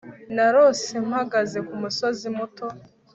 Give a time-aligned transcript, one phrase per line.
[0.35, 2.67] Narose mpagaze kumusozi muto